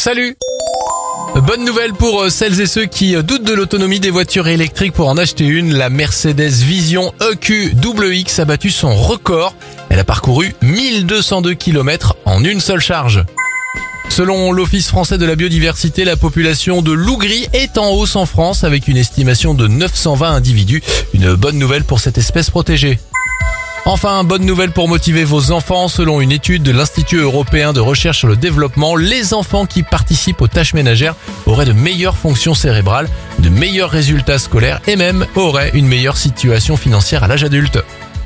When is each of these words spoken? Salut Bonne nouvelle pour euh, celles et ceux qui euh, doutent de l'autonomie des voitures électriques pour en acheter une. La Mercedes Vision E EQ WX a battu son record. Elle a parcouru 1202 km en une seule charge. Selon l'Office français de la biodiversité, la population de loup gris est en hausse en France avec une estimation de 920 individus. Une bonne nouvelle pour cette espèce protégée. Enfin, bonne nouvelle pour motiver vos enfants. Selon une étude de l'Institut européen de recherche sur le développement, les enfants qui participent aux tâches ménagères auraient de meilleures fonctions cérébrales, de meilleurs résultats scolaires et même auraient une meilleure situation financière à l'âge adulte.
Salut 0.00 0.34
Bonne 1.46 1.62
nouvelle 1.66 1.92
pour 1.92 2.22
euh, 2.22 2.30
celles 2.30 2.58
et 2.62 2.66
ceux 2.66 2.86
qui 2.86 3.14
euh, 3.14 3.20
doutent 3.20 3.44
de 3.44 3.52
l'autonomie 3.52 4.00
des 4.00 4.08
voitures 4.08 4.48
électriques 4.48 4.94
pour 4.94 5.10
en 5.10 5.18
acheter 5.18 5.44
une. 5.44 5.74
La 5.74 5.90
Mercedes 5.90 6.64
Vision 6.64 7.12
E 7.20 7.34
EQ 7.34 7.74
WX 7.84 8.38
a 8.38 8.46
battu 8.46 8.70
son 8.70 8.96
record. 8.96 9.54
Elle 9.90 9.98
a 9.98 10.04
parcouru 10.04 10.54
1202 10.62 11.52
km 11.52 12.16
en 12.24 12.42
une 12.42 12.60
seule 12.60 12.80
charge. 12.80 13.26
Selon 14.08 14.52
l'Office 14.52 14.88
français 14.88 15.18
de 15.18 15.26
la 15.26 15.36
biodiversité, 15.36 16.06
la 16.06 16.16
population 16.16 16.80
de 16.80 16.92
loup 16.92 17.18
gris 17.18 17.48
est 17.52 17.76
en 17.76 17.90
hausse 17.90 18.16
en 18.16 18.24
France 18.24 18.64
avec 18.64 18.88
une 18.88 18.96
estimation 18.96 19.52
de 19.52 19.66
920 19.66 20.30
individus. 20.30 20.82
Une 21.12 21.34
bonne 21.34 21.58
nouvelle 21.58 21.84
pour 21.84 22.00
cette 22.00 22.16
espèce 22.16 22.48
protégée. 22.48 22.98
Enfin, 23.92 24.22
bonne 24.22 24.44
nouvelle 24.44 24.70
pour 24.70 24.86
motiver 24.86 25.24
vos 25.24 25.50
enfants. 25.50 25.88
Selon 25.88 26.20
une 26.20 26.30
étude 26.30 26.62
de 26.62 26.70
l'Institut 26.70 27.18
européen 27.18 27.72
de 27.72 27.80
recherche 27.80 28.18
sur 28.18 28.28
le 28.28 28.36
développement, 28.36 28.94
les 28.94 29.34
enfants 29.34 29.66
qui 29.66 29.82
participent 29.82 30.40
aux 30.40 30.46
tâches 30.46 30.74
ménagères 30.74 31.16
auraient 31.44 31.64
de 31.64 31.72
meilleures 31.72 32.16
fonctions 32.16 32.54
cérébrales, 32.54 33.08
de 33.40 33.48
meilleurs 33.48 33.90
résultats 33.90 34.38
scolaires 34.38 34.80
et 34.86 34.94
même 34.94 35.26
auraient 35.34 35.72
une 35.74 35.88
meilleure 35.88 36.16
situation 36.16 36.76
financière 36.76 37.24
à 37.24 37.26
l'âge 37.26 37.42
adulte. 37.42 37.80